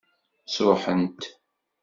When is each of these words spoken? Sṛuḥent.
Sṛuḥent. 0.53 1.21